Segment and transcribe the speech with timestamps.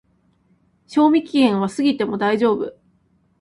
[0.87, 2.75] 賞味期限は過ぎても大丈夫